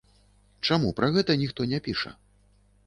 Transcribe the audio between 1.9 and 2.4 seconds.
піша?